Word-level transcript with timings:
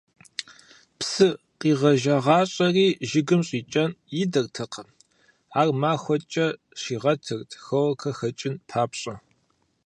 Псы 0.97 1.29
къигъэжагъащӀэри 1.59 2.87
жыгым 3.09 3.41
щӀикӀэн 3.47 3.91
идэртэкъым, 4.21 4.89
ар 5.59 5.67
махуэкӀэ 5.81 6.47
щигъэтырт, 6.81 7.49
хлоркэр 7.63 8.13
хэкӀын 8.19 8.55
папщӀэ. 8.69 9.15